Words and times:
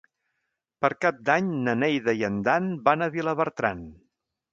Per 0.85 0.89
Cap 1.03 1.19
d'Any 1.27 1.51
na 1.67 1.75
Neida 1.81 2.15
i 2.21 2.25
en 2.31 2.39
Dan 2.47 2.71
van 2.89 3.07
a 3.07 3.09
Vilabertran. 3.17 3.85